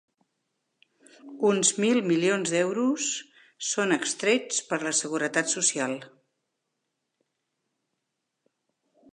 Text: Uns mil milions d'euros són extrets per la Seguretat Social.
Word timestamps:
Uns 1.49 1.69
mil 1.83 1.99
milions 2.11 2.53
d'euros 2.55 3.05
són 3.73 3.93
extrets 3.99 4.63
per 4.71 4.81
la 4.87 4.95
Seguretat 5.03 5.55
Social. 5.55 5.97